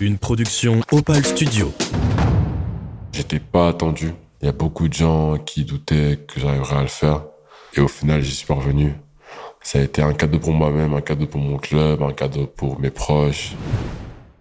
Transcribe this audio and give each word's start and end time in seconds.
Une 0.00 0.16
production 0.16 0.80
Opal 0.92 1.22
Studio. 1.22 1.74
J'étais 3.12 3.38
pas 3.38 3.68
attendu. 3.68 4.14
Il 4.40 4.46
y 4.46 4.48
a 4.48 4.52
beaucoup 4.52 4.88
de 4.88 4.94
gens 4.94 5.36
qui 5.36 5.66
doutaient 5.66 6.18
que 6.26 6.40
j'arriverais 6.40 6.76
à 6.76 6.80
le 6.80 6.88
faire. 6.88 7.24
Et 7.74 7.80
au 7.80 7.88
final, 7.88 8.22
j'y 8.22 8.34
suis 8.34 8.46
parvenu. 8.46 8.94
Ça 9.60 9.78
a 9.78 9.82
été 9.82 10.00
un 10.00 10.14
cadeau 10.14 10.38
pour 10.38 10.54
moi-même, 10.54 10.94
un 10.94 11.02
cadeau 11.02 11.26
pour 11.26 11.42
mon 11.42 11.58
club, 11.58 12.02
un 12.02 12.14
cadeau 12.14 12.46
pour 12.46 12.80
mes 12.80 12.88
proches. 12.88 13.52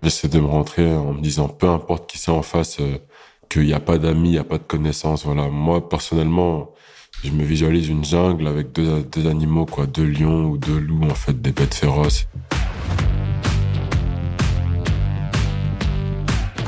J'essaie 0.01 0.29
de 0.29 0.39
me 0.39 0.47
rentrer 0.47 0.93
en 0.93 1.11
me 1.11 1.21
disant, 1.21 1.49
peu 1.49 1.67
importe 1.67 2.09
qui 2.09 2.17
c'est 2.17 2.31
en 2.31 2.41
face, 2.41 2.79
euh, 2.79 2.97
qu'il 3.49 3.65
n'y 3.65 3.73
a 3.73 3.81
pas 3.81 3.97
d'amis, 3.97 4.29
il 4.29 4.31
n'y 4.31 4.37
a 4.37 4.45
pas 4.45 4.59
de 4.59 4.63
connaissances. 4.63 5.25
Voilà. 5.25 5.49
Moi, 5.49 5.89
personnellement, 5.89 6.71
je 7.21 7.31
me 7.31 7.43
visualise 7.43 7.89
une 7.89 8.05
jungle 8.05 8.47
avec 8.47 8.71
deux, 8.71 9.03
deux 9.03 9.27
animaux, 9.27 9.65
quoi, 9.65 9.87
deux 9.87 10.05
lions 10.05 10.45
ou 10.45 10.57
deux 10.57 10.79
loups, 10.79 11.03
en 11.03 11.15
fait, 11.15 11.41
des 11.41 11.51
bêtes 11.51 11.75
féroces. 11.75 12.27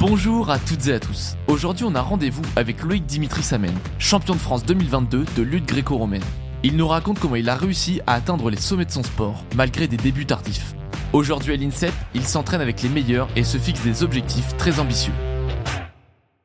Bonjour 0.02 0.50
à 0.50 0.58
toutes 0.58 0.88
et 0.88 0.94
à 0.94 1.00
tous. 1.00 1.38
Aujourd'hui, 1.46 1.86
on 1.86 1.94
a 1.94 2.02
rendez-vous 2.02 2.42
avec 2.56 2.82
Loïc 2.82 3.06
Dimitri 3.06 3.44
Samen, 3.44 3.72
champion 4.00 4.34
de 4.34 4.40
France 4.40 4.66
2022 4.66 5.26
de 5.38 5.42
lutte 5.44 5.68
gréco-romaine. 5.68 6.24
Il 6.64 6.76
nous 6.76 6.88
raconte 6.88 7.20
comment 7.20 7.36
il 7.36 7.48
a 7.50 7.56
réussi 7.56 8.02
à 8.08 8.16
atteindre 8.16 8.50
les 8.50 8.58
sommets 8.58 8.86
de 8.86 8.90
son 8.90 9.04
sport, 9.04 9.46
malgré 9.56 9.88
des 9.88 9.98
débuts 9.98 10.26
tardifs. 10.26 10.74
Aujourd'hui 11.14 11.54
à 11.54 11.56
l'INSEP, 11.56 11.94
il 12.16 12.24
s'entraîne 12.24 12.62
avec 12.62 12.82
les 12.82 12.90
meilleurs 12.90 13.28
et 13.36 13.44
se 13.44 13.60
fixe 13.60 13.84
des 13.84 14.02
objectifs 14.02 14.58
très 14.58 14.80
ambitieux. 14.80 15.14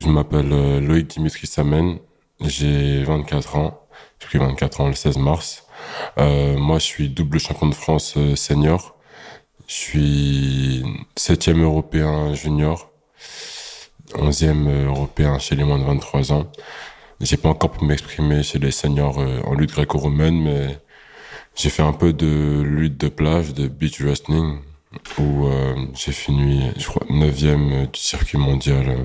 Je 0.02 0.09
m'appelle 0.09 0.52
euh, 0.52 0.78
Loïc 0.78 1.06
Dimitri 1.06 1.47
Samen, 1.47 1.97
j'ai 2.42 3.05
24 3.05 3.56
ans, 3.56 3.80
j'ai 4.20 4.27
pris 4.27 4.38
24 4.38 4.83
ans 4.83 4.88
le 4.88 4.95
16 4.95 5.16
mars. 5.16 5.66
Euh, 6.19 6.59
moi, 6.59 6.78
je 6.78 6.84
suis 6.84 7.09
double 7.09 7.41
champion 7.41 7.69
de 7.69 7.75
France 7.75 8.19
euh, 8.19 8.36
senior. 8.36 8.98
Je 9.66 9.75
suis 9.75 10.84
septième 11.16 11.62
européen 11.62 12.34
junior, 12.34 12.92
onzième 14.19 14.87
européen 14.87 15.38
chez 15.38 15.56
les 15.56 15.65
moins 15.65 15.78
de 15.78 15.84
23 15.84 16.33
ans. 16.33 16.47
J'ai 17.20 17.36
pas 17.36 17.48
encore 17.48 17.70
pu 17.70 17.84
m'exprimer 17.84 18.42
chez 18.42 18.59
les 18.59 18.70
seniors 18.70 19.19
euh, 19.19 19.41
en 19.45 19.55
lutte 19.55 19.70
gréco-romaine, 19.70 20.42
mais 20.42 20.78
j'ai 21.55 21.70
fait 21.70 21.83
un 21.83 21.92
peu 21.92 22.12
de 22.12 22.62
lutte 22.62 22.98
de 22.98 23.09
plage, 23.09 23.55
de 23.55 23.69
beach 23.69 24.00
wrestling, 24.00 24.59
où 25.19 25.47
euh, 25.47 25.75
j'ai 25.94 26.12
fini, 26.12 26.70
je 26.77 26.87
crois, 26.87 27.03
neuvième 27.09 27.87
du 27.87 28.00
circuit 28.00 28.39
mondial. 28.39 28.97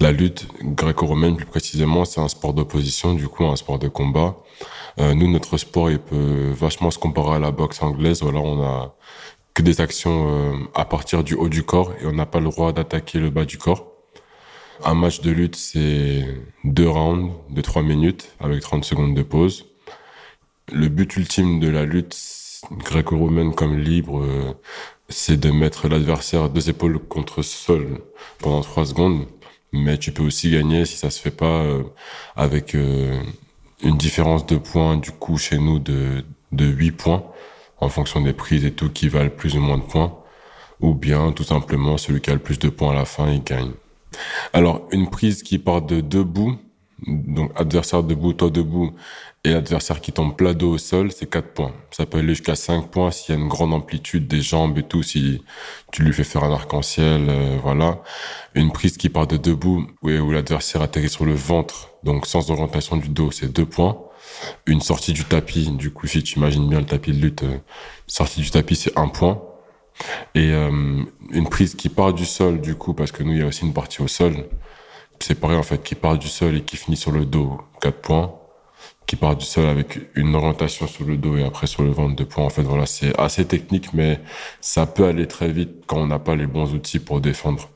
La 0.00 0.12
lutte 0.12 0.48
gréco-romaine, 0.62 1.36
plus 1.36 1.46
précisément, 1.46 2.04
c'est 2.04 2.20
un 2.20 2.28
sport 2.28 2.54
d'opposition, 2.54 3.14
du 3.14 3.28
coup, 3.28 3.44
un 3.44 3.56
sport 3.56 3.78
de 3.78 3.88
combat. 3.88 4.36
Euh, 4.98 5.14
nous, 5.14 5.30
notre 5.30 5.58
sport, 5.58 5.90
il 5.90 5.98
peut 5.98 6.50
vachement 6.52 6.90
se 6.90 6.98
comparer 6.98 7.36
à 7.36 7.38
la 7.38 7.50
boxe 7.50 7.82
anglaise. 7.82 8.22
Voilà, 8.22 8.40
on 8.40 8.62
a 8.62 8.94
que 9.54 9.62
des 9.62 9.80
actions 9.80 10.28
euh, 10.28 10.52
à 10.74 10.84
partir 10.84 11.24
du 11.24 11.34
haut 11.34 11.48
du 11.48 11.62
corps 11.62 11.92
et 12.00 12.06
on 12.06 12.12
n'a 12.12 12.26
pas 12.26 12.40
le 12.40 12.50
droit 12.50 12.72
d'attaquer 12.72 13.18
le 13.18 13.30
bas 13.30 13.44
du 13.44 13.58
corps. 13.58 13.95
Un 14.84 14.94
match 14.94 15.20
de 15.20 15.30
lutte, 15.30 15.56
c'est 15.56 16.26
deux 16.64 16.88
rounds 16.88 17.32
de 17.50 17.60
trois 17.62 17.82
minutes 17.82 18.34
avec 18.40 18.60
30 18.60 18.84
secondes 18.84 19.14
de 19.14 19.22
pause. 19.22 19.66
Le 20.72 20.88
but 20.88 21.16
ultime 21.16 21.60
de 21.60 21.68
la 21.68 21.84
lutte 21.84 22.16
gréco-romaine 22.72 23.54
comme 23.54 23.78
libre, 23.78 24.22
euh, 24.22 24.52
c'est 25.08 25.38
de 25.38 25.50
mettre 25.50 25.88
l'adversaire 25.88 26.50
deux 26.50 26.68
épaules 26.68 26.98
contre 26.98 27.42
sol 27.42 28.00
pendant 28.38 28.60
trois 28.60 28.84
secondes. 28.86 29.26
Mais 29.72 29.98
tu 29.98 30.12
peux 30.12 30.22
aussi 30.22 30.50
gagner 30.50 30.84
si 30.84 30.96
ça 30.96 31.10
se 31.10 31.20
fait 31.20 31.30
pas 31.30 31.62
euh, 31.62 31.82
avec 32.36 32.74
euh, 32.74 33.22
une 33.82 33.96
différence 33.96 34.46
de 34.46 34.56
points 34.56 34.96
du 34.96 35.10
coup 35.10 35.38
chez 35.38 35.58
nous 35.58 35.78
de, 35.78 36.24
de 36.52 36.66
8 36.66 36.92
points 36.92 37.24
en 37.78 37.88
fonction 37.88 38.20
des 38.20 38.32
prises 38.32 38.64
et 38.64 38.72
tout 38.72 38.90
qui 38.90 39.08
valent 39.08 39.30
plus 39.30 39.56
ou 39.56 39.60
moins 39.60 39.78
de 39.78 39.84
points. 39.84 40.18
Ou 40.80 40.94
bien 40.94 41.32
tout 41.32 41.44
simplement 41.44 41.96
celui 41.96 42.20
qui 42.20 42.30
a 42.30 42.34
le 42.34 42.40
plus 42.40 42.58
de 42.58 42.68
points 42.68 42.92
à 42.92 42.94
la 42.94 43.04
fin, 43.06 43.30
il 43.30 43.42
gagne. 43.42 43.72
Alors 44.52 44.86
une 44.92 45.10
prise 45.10 45.42
qui 45.42 45.58
part 45.58 45.82
de 45.82 46.00
debout, 46.00 46.56
donc 47.06 47.52
adversaire 47.56 48.02
debout, 48.02 48.32
toi 48.32 48.50
debout, 48.50 48.92
et 49.44 49.52
l'adversaire 49.52 50.00
qui 50.00 50.12
tombe 50.12 50.34
plat 50.34 50.54
dos 50.54 50.72
au 50.72 50.78
sol, 50.78 51.12
c'est 51.12 51.30
4 51.30 51.52
points. 51.52 51.72
Ça 51.90 52.06
peut 52.06 52.18
aller 52.18 52.28
jusqu'à 52.28 52.56
5 52.56 52.90
points 52.90 53.10
s'il 53.10 53.34
y 53.34 53.38
a 53.38 53.40
une 53.40 53.48
grande 53.48 53.72
amplitude 53.74 54.26
des 54.26 54.40
jambes 54.40 54.76
et 54.78 54.82
tout, 54.82 55.02
si 55.02 55.42
tu 55.92 56.02
lui 56.02 56.12
fais 56.12 56.24
faire 56.24 56.42
un 56.42 56.52
arc-en-ciel, 56.52 57.26
euh, 57.28 57.58
voilà. 57.62 58.02
Une 58.54 58.72
prise 58.72 58.96
qui 58.96 59.08
part 59.08 59.26
de 59.26 59.36
debout, 59.36 59.86
où 60.02 60.30
l'adversaire 60.32 60.82
atterrit 60.82 61.10
sur 61.10 61.24
le 61.24 61.34
ventre, 61.34 61.90
donc 62.02 62.26
sans 62.26 62.50
orientation 62.50 62.96
du 62.96 63.08
dos, 63.08 63.30
c'est 63.30 63.52
2 63.52 63.66
points. 63.66 63.98
Une 64.66 64.80
sortie 64.80 65.12
du 65.12 65.24
tapis, 65.24 65.70
du 65.70 65.92
coup, 65.92 66.06
si 66.06 66.22
tu 66.22 66.38
imagines 66.38 66.68
bien 66.68 66.80
le 66.80 66.86
tapis 66.86 67.12
de 67.12 67.20
lutte, 67.20 67.44
euh, 67.44 67.58
sortie 68.06 68.40
du 68.40 68.50
tapis, 68.50 68.74
c'est 68.74 68.98
1 68.98 69.08
point. 69.08 69.42
Et 70.34 70.50
euh, 70.52 71.04
une 71.36 71.48
prise 71.48 71.74
qui 71.74 71.88
part 71.88 72.12
du 72.12 72.24
sol, 72.24 72.60
du 72.60 72.74
coup, 72.74 72.94
parce 72.94 73.12
que 73.12 73.22
nous, 73.22 73.32
il 73.32 73.38
y 73.38 73.42
a 73.42 73.46
aussi 73.46 73.64
une 73.64 73.74
partie 73.74 74.02
au 74.02 74.08
sol. 74.08 74.48
C'est 75.20 75.34
pareil, 75.38 75.56
en 75.56 75.62
fait, 75.62 75.82
qui 75.82 75.94
part 75.94 76.18
du 76.18 76.28
sol 76.28 76.56
et 76.56 76.62
qui 76.62 76.76
finit 76.76 76.96
sur 76.96 77.12
le 77.12 77.24
dos, 77.24 77.60
4 77.80 78.00
points. 78.00 78.34
Qui 79.06 79.16
part 79.16 79.36
du 79.36 79.44
sol 79.44 79.66
avec 79.66 80.00
une 80.16 80.34
orientation 80.34 80.88
sur 80.88 81.04
le 81.04 81.16
dos 81.16 81.36
et 81.36 81.44
après 81.44 81.68
sur 81.68 81.84
le 81.84 81.90
ventre, 81.90 82.16
2 82.16 82.24
points. 82.24 82.44
En 82.44 82.48
fait, 82.50 82.62
voilà, 82.62 82.86
c'est 82.86 83.18
assez 83.20 83.44
technique, 83.44 83.92
mais 83.94 84.20
ça 84.60 84.86
peut 84.86 85.06
aller 85.06 85.28
très 85.28 85.50
vite 85.52 85.84
quand 85.86 85.98
on 85.98 86.06
n'a 86.08 86.18
pas 86.18 86.34
les 86.34 86.46
bons 86.46 86.74
outils 86.74 86.98
pour 86.98 87.20
défendre. 87.20 87.68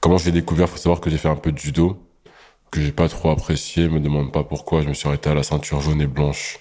Comment 0.00 0.16
je 0.16 0.26
l'ai 0.26 0.32
découvert 0.32 0.68
Faut 0.68 0.78
savoir 0.78 1.00
que 1.00 1.10
j'ai 1.10 1.18
fait 1.18 1.28
un 1.28 1.36
peu 1.36 1.52
de 1.52 1.58
judo, 1.58 1.98
que 2.70 2.80
j'ai 2.80 2.92
pas 2.92 3.08
trop 3.08 3.30
apprécié. 3.30 3.88
Me 3.88 4.00
demande 4.00 4.32
pas 4.32 4.44
pourquoi. 4.44 4.80
Je 4.82 4.88
me 4.88 4.94
suis 4.94 5.06
arrêté 5.08 5.30
à 5.30 5.34
la 5.34 5.42
ceinture 5.42 5.80
jaune 5.80 6.00
et 6.00 6.06
blanche. 6.06 6.60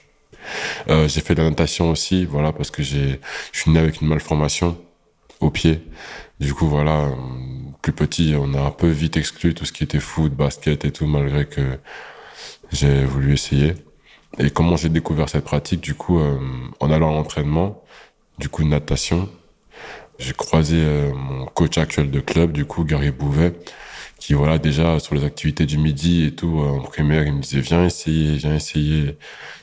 Euh, 0.90 1.08
j'ai 1.08 1.22
fait 1.22 1.36
de 1.36 1.42
la 1.42 1.50
natation 1.50 1.90
aussi, 1.92 2.26
voilà, 2.26 2.52
parce 2.52 2.72
que 2.72 2.84
j'ai, 2.84 3.22
je 3.54 3.60
suis 3.62 3.72
né 3.72 3.80
avec 3.80 4.02
une 4.02 4.10
malformation 4.10 4.78
au 5.44 5.52
pied. 5.52 5.82
Du 6.40 6.54
coup, 6.54 6.68
voilà, 6.68 7.06
euh, 7.06 7.16
plus 7.82 7.94
petit, 7.94 8.36
on 8.38 8.54
a 8.54 8.62
un 8.62 8.72
peu 8.72 8.88
vite 8.88 9.18
exclu 9.18 9.54
tout 9.54 9.66
ce 9.66 9.72
qui 9.72 9.84
était 9.84 10.00
foot, 10.00 10.34
basket 10.34 10.86
et 10.86 10.92
tout, 10.92 11.06
malgré 11.06 11.46
que 11.46 11.80
j'ai 12.72 13.06
voulu 13.06 13.34
essayer. 13.34 13.76
Et 14.40 14.50
comment 14.50 14.78
j'ai 14.78 14.90
découvert 14.90 15.30
cette 15.30 15.44
pratique, 15.44 15.82
du 15.82 15.94
coup, 15.94 16.20
euh, 16.20 16.40
en 16.80 16.92
allant 16.92 17.12
à 17.12 17.14
l'entraînement, 17.14 17.84
du 18.40 18.50
coup, 18.50 18.66
natation, 18.66 19.30
j'ai 20.20 20.34
croisé 20.34 20.78
euh, 20.78 21.14
mon 21.14 21.46
coach 21.46 21.78
actuel 21.78 22.10
de 22.12 22.20
club, 22.20 22.52
du 22.52 22.66
coup, 22.66 22.84
Gary 22.84 23.12
Bouvet, 23.12 23.54
qui, 24.20 24.34
voilà, 24.34 24.58
déjà, 24.58 25.00
sur 25.00 25.16
les 25.16 25.24
activités 25.24 25.66
du 25.66 25.78
midi 25.78 26.26
et 26.26 26.32
tout, 26.36 26.60
en 26.60 26.80
primaire, 26.82 27.26
il 27.28 27.34
me 27.34 27.42
disait, 27.42 27.60
viens 27.62 27.86
essayer, 27.86 28.38
viens 28.38 28.56
essayer. 28.56 29.18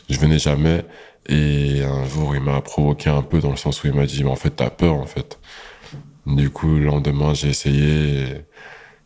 Je 0.08 0.18
venais 0.18 0.38
jamais. 0.38 0.84
Et 1.28 1.82
un 1.84 2.06
jour, 2.06 2.34
il 2.34 2.42
m'a 2.42 2.60
provoqué 2.60 3.10
un 3.10 3.22
peu 3.22 3.40
dans 3.40 3.50
le 3.50 3.56
sens 3.56 3.84
où 3.84 3.86
il 3.86 3.94
m'a 3.94 4.06
dit, 4.06 4.24
mais 4.24 4.30
en 4.30 4.36
fait, 4.36 4.50
t'as 4.50 4.70
peur, 4.70 4.94
en 4.94 5.06
fait. 5.06 5.38
Du 6.36 6.50
coup, 6.50 6.76
le 6.76 6.84
lendemain, 6.84 7.34
j'ai 7.34 7.48
essayé. 7.48 8.44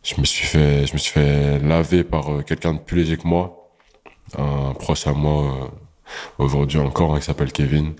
Je 0.03 0.19
me 0.19 0.25
suis 0.25 0.45
fait, 0.45 0.85
je 0.85 0.93
me 0.93 0.97
suis 0.97 1.11
fait 1.11 1.59
laver 1.59 2.03
par 2.03 2.31
euh, 2.31 2.41
quelqu'un 2.43 2.73
de 2.73 2.79
plus 2.79 2.97
léger 2.97 3.17
que 3.17 3.27
moi, 3.27 3.71
un 4.37 4.73
proche 4.73 5.07
à 5.07 5.13
moi 5.13 5.43
euh, 5.43 5.67
aujourd'hui 6.37 6.77
encore, 6.79 7.15
hein, 7.15 7.19
qui 7.19 7.25
s'appelle 7.25 7.51
Kevin. 7.51 7.93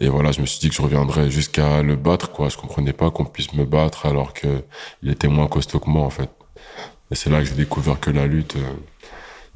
Et 0.00 0.08
voilà, 0.08 0.32
je 0.32 0.40
me 0.40 0.46
suis 0.46 0.58
dit 0.58 0.68
que 0.70 0.74
je 0.74 0.82
reviendrais 0.82 1.30
jusqu'à 1.30 1.82
le 1.82 1.96
battre, 1.96 2.32
quoi. 2.32 2.48
Je 2.48 2.56
comprenais 2.56 2.92
pas 2.92 3.10
qu'on 3.10 3.24
puisse 3.24 3.52
me 3.54 3.64
battre 3.64 4.06
alors 4.06 4.32
que 4.32 4.64
il 5.02 5.10
était 5.10 5.28
moins 5.28 5.46
costaud 5.46 5.78
que 5.78 5.90
moi, 5.90 6.02
en 6.02 6.10
fait. 6.10 6.30
Et 7.10 7.14
c'est 7.14 7.30
là 7.30 7.38
que 7.40 7.46
j'ai 7.46 7.54
découvert 7.54 8.00
que 8.00 8.10
la 8.10 8.26
lutte, 8.26 8.56
euh, 8.56 8.72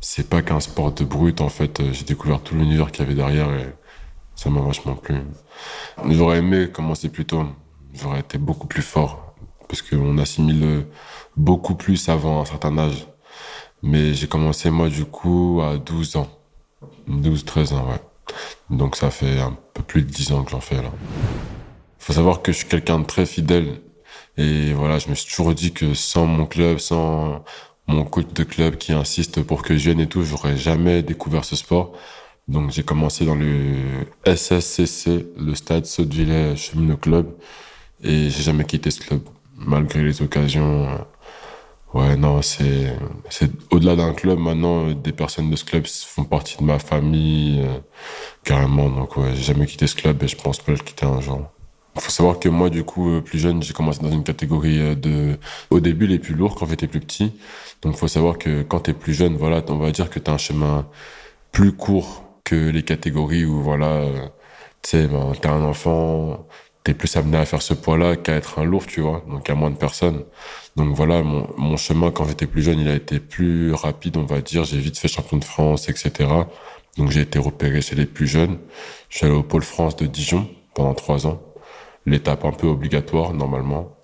c'est 0.01 0.29
pas 0.29 0.43
qu'un 0.43 0.61
sport 0.61 0.93
de 0.93 1.05
brute, 1.05 1.41
en 1.41 1.49
fait. 1.49 1.83
J'ai 1.93 2.05
découvert 2.05 2.41
tout 2.41 2.55
l'univers 2.55 2.93
qu'il 2.93 3.05
y 3.05 3.07
avait 3.07 3.17
derrière 3.17 3.51
et 3.53 3.67
ça 4.37 4.51
m'a 4.51 4.61
vachement 4.61 4.95
plu. 4.95 5.17
J'aurais 6.09 6.39
aimé 6.39 6.69
commencer 6.73 7.09
plus 7.09 7.25
tôt. 7.25 7.45
J'aurais 8.01 8.21
été 8.21 8.39
beaucoup 8.39 8.67
plus 8.67 8.83
fort. 8.83 9.35
Parce 9.69 9.83
qu'on 9.83 10.19
assimile 10.19 10.87
beaucoup 11.37 11.75
plus 11.75 12.09
avant 12.09 12.41
un 12.41 12.45
certain 12.45 12.77
âge. 12.79 13.07
Mais 13.83 14.15
j'ai 14.15 14.27
commencé, 14.27 14.71
moi, 14.71 14.89
du 14.89 15.05
coup, 15.05 15.61
à 15.63 15.77
12 15.77 16.17
ans. 16.17 16.29
12, 17.07 17.45
13 17.45 17.73
ans, 17.75 17.89
ouais. 17.89 18.01
Donc 18.71 18.97
ça 18.97 19.11
fait 19.11 19.41
un 19.41 19.57
peu 19.75 19.83
plus 19.83 20.03
de 20.03 20.11
10 20.11 20.33
ans 20.33 20.45
que 20.45 20.51
j'en 20.51 20.61
fais, 20.61 20.77
là. 20.77 20.91
Faut 21.99 22.13
savoir 22.13 22.43
que 22.43 22.53
je 22.53 22.59
suis 22.59 22.69
quelqu'un 22.69 22.99
de 23.01 23.05
très 23.05 23.27
fidèle. 23.27 23.81
Et 24.37 24.73
voilà, 24.73 24.99
je 24.99 25.09
me 25.09 25.15
suis 25.15 25.29
toujours 25.29 25.53
dit 25.55 25.73
que 25.73 25.95
sans 25.95 26.27
mon 26.27 26.47
club, 26.47 26.79
sans 26.79 27.45
mon 27.87 28.05
coach 28.05 28.33
de 28.35 28.45
club 28.45 28.77
qui 28.77 28.93
insiste 28.93 29.43
pour 29.43 29.63
que 29.63 29.77
je 29.77 29.85
vienne 29.85 30.01
et 30.01 30.07
tout, 30.07 30.23
j'aurais 30.23 30.57
jamais 30.57 31.03
découvert 31.03 31.45
ce 31.45 31.57
sport. 31.57 31.93
Donc 32.47 32.71
j'ai 32.71 32.83
commencé 32.83 33.25
dans 33.25 33.35
le 33.35 34.07
SSCC, 34.25 35.27
le 35.37 35.55
stade 35.55 35.87
Saute-Villers 35.87 36.57
Cheminot 36.57 36.97
Club, 36.97 37.35
et 38.03 38.31
j'ai 38.31 38.43
jamais 38.43 38.65
quitté 38.65 38.91
ce 38.91 39.01
club, 39.01 39.21
malgré 39.57 40.03
les 40.03 40.23
occasions. 40.23 40.89
Ouais, 41.95 42.17
non, 42.17 42.43
c'est 42.43 42.95
c'est 43.31 43.51
au-delà 43.73 43.97
d'un 43.97 44.13
club. 44.13 44.39
Maintenant, 44.39 44.91
des 44.93 45.13
personnes 45.13 45.51
de 45.51 45.57
ce 45.57 45.65
club 45.65 45.87
font 45.87 46.25
partie 46.25 46.59
de 46.59 46.63
ma 46.65 46.79
famille, 46.79 47.61
euh, 47.63 47.79
carrément. 48.45 48.91
Donc 48.91 49.17
ouais, 49.17 49.35
j'ai 49.35 49.43
jamais 49.43 49.67
quitté 49.67 49.87
ce 49.87 49.97
club 49.97 50.23
et 50.23 50.29
je 50.29 50.37
pense 50.37 50.59
pas 50.59 50.73
le 50.73 50.79
quitter 50.79 51.07
un 51.07 51.21
jour. 51.21 51.49
Faut 52.01 52.11
savoir 52.11 52.39
que 52.39 52.49
moi, 52.49 52.71
du 52.71 52.85
coup, 52.85 53.11
euh, 53.11 53.21
plus 53.21 53.39
jeune, 53.39 53.63
j'ai 53.63 53.73
commencé 53.73 54.01
dans 54.03 54.11
une 54.11 54.23
catégorie 54.25 54.79
euh, 54.81 54.95
de, 54.95 55.39
au 55.71 55.81
début, 55.81 56.07
les 56.07 56.19
plus 56.19 56.35
lourds 56.35 56.55
quand 56.55 56.67
j'étais 56.67 56.87
plus 56.87 57.01
petit. 57.01 57.33
Donc, 57.83 57.95
il 57.95 57.99
faut 57.99 58.09
savoir 58.09 58.39
que 58.39 58.63
quand 58.63 58.81
t'es 58.81 58.93
plus 58.93 59.15
jeune, 59.15 59.37
voilà, 59.37 59.63
on 59.69 59.79
va 59.79 59.91
dire 59.91 60.11
que 60.11 60.19
t'as 60.19 60.33
un 60.33 60.39
chemin 60.39 60.87
plus 61.53 61.73
court 61.73 62.25
que 62.45 62.71
les 62.71 62.83
catégories 62.85 63.45
où, 63.45 63.63
voilà, 63.63 63.87
euh, 63.87 64.29
tu 64.83 64.91
sais, 64.91 65.09
ben, 65.09 65.33
t'es 65.41 65.49
un 65.49 65.63
enfant, 65.65 66.47
t'es 66.89 66.95
plus 66.95 67.15
amené 67.19 67.37
à 67.37 67.45
faire 67.45 67.61
ce 67.61 67.75
poids-là 67.75 68.17
qu'à 68.17 68.33
être 68.37 68.59
un 68.61 68.65
lourd, 68.65 68.87
tu 68.87 69.03
vois, 69.03 69.23
donc 69.29 69.51
à 69.51 69.55
moins 69.55 69.69
de 69.69 69.77
personnes. 69.77 70.25
Donc 70.75 70.97
voilà, 70.97 71.23
mon, 71.23 71.77
chemin 71.77 72.11
quand 72.11 72.27
j'étais 72.27 72.47
plus 72.47 72.63
jeune, 72.63 72.79
il 72.81 72.89
a 72.89 72.95
été 72.95 73.21
plus 73.21 73.75
rapide, 73.75 74.17
on 74.17 74.25
va 74.25 74.41
dire. 74.41 74.65
J'ai 74.65 74.79
vite 74.79 74.97
fait 74.97 75.07
champion 75.07 75.37
de 75.37 75.45
France, 75.45 75.91
etc. 75.91 76.31
Donc 76.97 77.11
j'ai 77.11 77.21
été 77.21 77.39
repéré 77.39 77.83
chez 77.83 77.95
les 77.95 78.07
plus 78.07 78.27
jeunes. 78.27 78.57
Je 79.11 79.19
suis 79.19 79.27
allé 79.27 79.35
au 79.35 79.43
pôle 79.43 79.65
France 79.65 79.97
de 79.97 80.07
Dijon 80.07 80.49
pendant 80.73 80.95
trois 80.95 81.27
ans. 81.27 81.43
L'étape 82.07 82.47
un 82.47 82.53
peu 82.53 82.69
obligatoire 82.69 83.35
normalement. 83.35 83.95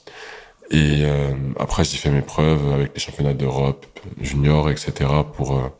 Et 0.70 1.04
euh, 1.04 1.32
après 1.58 1.84
j'ai 1.84 1.96
fait 1.96 2.10
mes 2.10 2.20
preuves 2.20 2.70
avec 2.70 2.92
les 2.92 3.00
championnats 3.00 3.32
d'Europe, 3.32 3.86
junior, 4.20 4.68
etc. 4.68 4.92
pour 5.34 5.56
euh, 5.56 5.70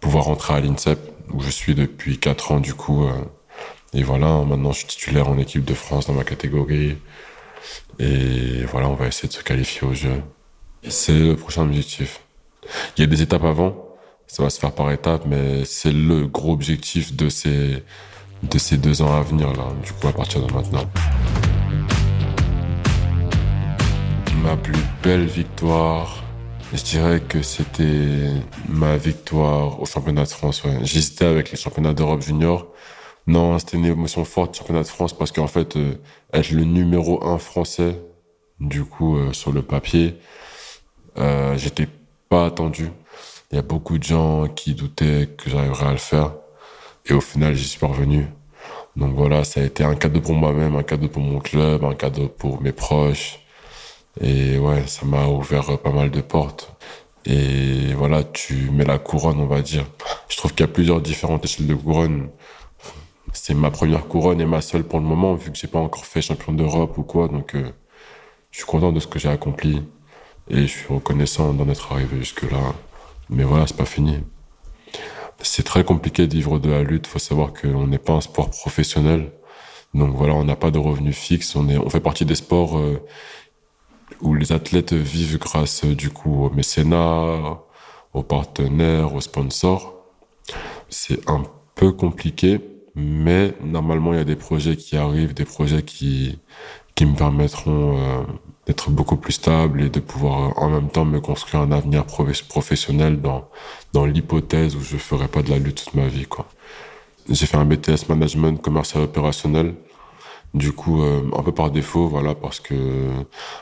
pouvoir 0.00 0.24
rentrer 0.24 0.54
à 0.54 0.60
l'INSEP 0.60 0.98
où 1.32 1.40
je 1.40 1.50
suis 1.50 1.76
depuis 1.76 2.18
quatre 2.18 2.50
ans 2.50 2.58
du 2.58 2.74
coup. 2.74 3.04
Euh, 3.04 3.12
et 3.94 4.02
voilà, 4.02 4.42
maintenant 4.44 4.72
je 4.72 4.78
suis 4.78 4.88
titulaire 4.88 5.28
en 5.28 5.38
équipe 5.38 5.64
de 5.64 5.74
France 5.74 6.06
dans 6.06 6.14
ma 6.14 6.24
catégorie. 6.24 6.96
Et 7.98 8.64
voilà, 8.70 8.88
on 8.88 8.94
va 8.94 9.06
essayer 9.06 9.28
de 9.28 9.34
se 9.34 9.42
qualifier 9.42 9.86
au 9.86 9.94
jeu. 9.94 10.22
C'est 10.88 11.18
le 11.18 11.36
prochain 11.36 11.62
objectif. 11.62 12.20
Il 12.96 13.02
y 13.02 13.04
a 13.04 13.06
des 13.06 13.22
étapes 13.22 13.44
avant, 13.44 13.76
ça 14.26 14.42
va 14.42 14.50
se 14.50 14.58
faire 14.58 14.72
par 14.72 14.90
étapes, 14.90 15.24
mais 15.26 15.64
c'est 15.64 15.92
le 15.92 16.26
gros 16.26 16.52
objectif 16.52 17.14
de 17.14 17.28
ces, 17.28 17.82
de 18.42 18.58
ces 18.58 18.78
deux 18.78 19.02
ans 19.02 19.14
à 19.14 19.20
venir, 19.20 19.52
là, 19.52 19.68
du 19.84 19.92
coup, 19.92 20.08
à 20.08 20.12
partir 20.12 20.44
de 20.44 20.52
maintenant. 20.52 20.84
Ma 24.42 24.56
plus 24.56 24.72
belle 25.02 25.26
victoire, 25.26 26.24
je 26.72 26.82
dirais 26.82 27.20
que 27.20 27.42
c'était 27.42 28.30
ma 28.68 28.96
victoire 28.96 29.80
au 29.80 29.84
championnat 29.84 30.24
de 30.24 30.30
France. 30.30 30.62
J'hésitais 30.82 31.26
avec 31.26 31.50
les 31.50 31.58
championnats 31.58 31.92
d'Europe 31.92 32.22
junior. 32.22 32.71
Non, 33.26 33.58
c'était 33.58 33.76
une 33.76 33.86
émotion 33.86 34.24
forte, 34.24 34.56
championnat 34.56 34.82
de 34.82 34.88
France, 34.88 35.12
parce 35.12 35.30
qu'en 35.30 35.46
fait, 35.46 35.76
euh, 35.76 35.94
être 36.32 36.50
le 36.50 36.64
numéro 36.64 37.24
un 37.24 37.38
français, 37.38 38.00
du 38.58 38.84
coup, 38.84 39.16
euh, 39.16 39.32
sur 39.32 39.52
le 39.52 39.62
papier, 39.62 40.16
euh, 41.18 41.56
j'étais 41.56 41.88
pas 42.28 42.46
attendu. 42.46 42.90
Il 43.50 43.56
y 43.56 43.58
a 43.58 43.62
beaucoup 43.62 43.98
de 43.98 44.02
gens 44.02 44.48
qui 44.48 44.74
doutaient 44.74 45.28
que 45.36 45.50
j'arriverais 45.50 45.86
à 45.86 45.92
le 45.92 45.98
faire. 45.98 46.32
Et 47.06 47.12
au 47.12 47.20
final, 47.20 47.54
j'y 47.54 47.68
suis 47.68 47.78
parvenu. 47.78 48.26
Donc 48.96 49.14
voilà, 49.14 49.44
ça 49.44 49.60
a 49.60 49.64
été 49.64 49.84
un 49.84 49.94
cadeau 49.94 50.20
pour 50.20 50.34
moi-même, 50.34 50.76
un 50.76 50.82
cadeau 50.82 51.08
pour 51.08 51.22
mon 51.22 51.38
club, 51.40 51.84
un 51.84 51.94
cadeau 51.94 52.28
pour 52.28 52.60
mes 52.62 52.72
proches. 52.72 53.40
Et 54.20 54.58
ouais, 54.58 54.86
ça 54.86 55.06
m'a 55.06 55.26
ouvert 55.26 55.78
pas 55.78 55.90
mal 55.92 56.10
de 56.10 56.20
portes. 56.20 56.74
Et 57.24 57.94
voilà, 57.94 58.24
tu 58.24 58.70
mets 58.70 58.84
la 58.84 58.98
couronne, 58.98 59.40
on 59.40 59.46
va 59.46 59.62
dire. 59.62 59.86
Je 60.28 60.36
trouve 60.36 60.52
qu'il 60.52 60.60
y 60.60 60.68
a 60.68 60.72
plusieurs 60.72 61.00
différentes 61.00 61.44
échelles 61.44 61.66
de 61.66 61.74
couronne. 61.74 62.28
C'est 63.32 63.54
ma 63.54 63.70
première 63.70 64.06
couronne 64.08 64.40
et 64.40 64.46
ma 64.46 64.60
seule 64.60 64.84
pour 64.84 65.00
le 65.00 65.06
moment, 65.06 65.34
vu 65.34 65.50
que 65.50 65.58
j'ai 65.58 65.68
pas 65.68 65.78
encore 65.78 66.04
fait 66.04 66.20
champion 66.20 66.52
d'Europe 66.52 66.98
ou 66.98 67.02
quoi. 67.02 67.28
Donc, 67.28 67.54
euh, 67.54 67.70
je 68.50 68.58
suis 68.58 68.66
content 68.66 68.92
de 68.92 69.00
ce 69.00 69.06
que 69.06 69.18
j'ai 69.18 69.28
accompli 69.28 69.82
et 70.50 70.62
je 70.62 70.66
suis 70.66 70.92
reconnaissant 70.92 71.54
d'en 71.54 71.68
être 71.68 71.92
arrivé 71.92 72.18
jusque-là. 72.18 72.74
Mais 73.30 73.44
voilà, 73.44 73.66
c'est 73.66 73.76
pas 73.76 73.86
fini. 73.86 74.18
C'est 75.40 75.62
très 75.62 75.82
compliqué 75.84 76.26
de 76.26 76.34
vivre 76.34 76.58
de 76.58 76.70
la 76.70 76.82
lutte. 76.82 77.06
Faut 77.06 77.18
savoir 77.18 77.52
qu'on 77.54 77.86
n'est 77.86 77.98
pas 77.98 78.12
un 78.12 78.20
sport 78.20 78.50
professionnel. 78.50 79.32
Donc 79.94 80.14
voilà, 80.14 80.34
on 80.34 80.44
n'a 80.44 80.56
pas 80.56 80.70
de 80.70 80.78
revenus 80.78 81.16
fixes. 81.16 81.56
On 81.56 81.68
est, 81.68 81.78
on 81.78 81.88
fait 81.88 82.00
partie 82.00 82.26
des 82.26 82.34
sports 82.34 82.78
euh, 82.78 83.00
où 84.20 84.34
les 84.34 84.52
athlètes 84.52 84.92
vivent 84.92 85.38
grâce 85.38 85.84
du 85.84 86.10
coup 86.10 86.44
au 86.44 86.50
mécénat, 86.50 87.60
aux 88.12 88.22
partenaires, 88.22 89.14
aux 89.14 89.20
sponsors. 89.20 89.94
C'est 90.90 91.28
un 91.30 91.42
peu 91.74 91.92
compliqué 91.92 92.60
mais 92.94 93.54
normalement, 93.62 94.12
il 94.12 94.18
y 94.18 94.20
a 94.20 94.24
des 94.24 94.36
projets 94.36 94.76
qui 94.76 94.96
arrivent, 94.96 95.34
des 95.34 95.44
projets 95.44 95.82
qui, 95.82 96.38
qui 96.94 97.06
me 97.06 97.16
permettront 97.16 97.98
euh, 97.98 98.22
d'être 98.66 98.90
beaucoup 98.90 99.16
plus 99.16 99.32
stable 99.34 99.82
et 99.82 99.88
de 99.88 100.00
pouvoir 100.00 100.50
euh, 100.50 100.52
en 100.56 100.70
même 100.70 100.88
temps 100.88 101.04
me 101.04 101.20
construire 101.20 101.62
un 101.62 101.72
avenir 101.72 102.04
professionnel 102.04 103.20
dans, 103.20 103.48
dans 103.92 104.04
l'hypothèse 104.04 104.76
où 104.76 104.80
je 104.80 104.96
ferai 104.96 105.28
pas 105.28 105.42
de 105.42 105.50
la 105.50 105.58
lutte 105.58 105.84
toute 105.84 105.94
ma 105.94 106.06
vie, 106.08 106.26
quoi. 106.26 106.48
J'ai 107.28 107.46
fait 107.46 107.56
un 107.56 107.64
BTS 107.64 108.08
management 108.08 108.60
commercial 108.60 109.04
opérationnel. 109.04 109.74
Du 110.54 110.72
coup, 110.72 111.02
euh, 111.02 111.22
un 111.36 111.42
peu 111.42 111.52
par 111.52 111.70
défaut, 111.70 112.08
voilà, 112.08 112.34
parce 112.34 112.60
que 112.60 113.08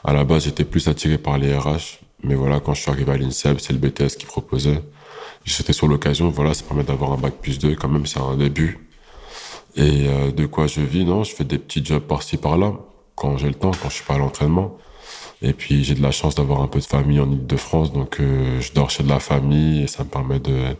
à 0.02 0.12
la 0.12 0.24
base, 0.24 0.44
j'étais 0.44 0.64
plus 0.64 0.88
attiré 0.88 1.18
par 1.18 1.38
les 1.38 1.56
RH. 1.56 2.00
Mais 2.24 2.34
voilà, 2.34 2.60
quand 2.60 2.74
je 2.74 2.82
suis 2.82 2.90
arrivé 2.90 3.12
à 3.12 3.16
l'INSEP, 3.16 3.60
c'est 3.60 3.72
le 3.72 3.78
BTS 3.78 4.16
qui 4.18 4.26
proposait. 4.26 4.82
Sauté 5.46 5.72
sur 5.72 5.88
l'occasion, 5.88 6.30
voilà, 6.30 6.54
ça 6.54 6.64
permet 6.64 6.84
d'avoir 6.84 7.12
un 7.12 7.16
bac 7.16 7.34
plus 7.40 7.58
2, 7.58 7.74
quand 7.74 7.88
même, 7.88 8.06
c'est 8.06 8.20
un 8.20 8.36
début. 8.36 8.89
Et 9.76 10.08
euh, 10.08 10.32
de 10.32 10.46
quoi 10.46 10.66
je 10.66 10.80
vis, 10.80 11.04
non 11.04 11.24
Je 11.24 11.34
fais 11.34 11.44
des 11.44 11.58
petits 11.58 11.84
jobs 11.84 12.02
par-ci 12.02 12.36
par-là, 12.36 12.74
quand 13.14 13.36
j'ai 13.38 13.48
le 13.48 13.54
temps, 13.54 13.70
quand 13.70 13.88
je 13.88 13.94
suis 13.94 14.04
pas 14.04 14.14
à 14.14 14.18
l'entraînement. 14.18 14.76
Et 15.42 15.52
puis 15.52 15.84
j'ai 15.84 15.94
de 15.94 16.02
la 16.02 16.10
chance 16.10 16.34
d'avoir 16.34 16.60
un 16.60 16.66
peu 16.66 16.80
de 16.80 16.84
famille 16.84 17.20
en 17.20 17.30
Ile-de-France, 17.30 17.92
donc 17.92 18.20
euh, 18.20 18.60
je 18.60 18.72
dors 18.72 18.90
chez 18.90 19.02
de 19.02 19.08
la 19.08 19.20
famille 19.20 19.82
et 19.82 19.86
ça 19.86 20.04
me 20.04 20.08
permet 20.08 20.38
de 20.38 20.76